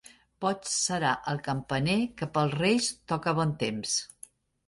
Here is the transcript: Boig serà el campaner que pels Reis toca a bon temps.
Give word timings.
Boig 0.43 0.69
serà 0.75 1.09
el 1.33 1.41
campaner 1.47 1.97
que 2.21 2.27
pels 2.37 2.57
Reis 2.61 2.89
toca 3.13 3.35
a 3.35 3.39
bon 3.41 3.51
temps. 3.65 3.95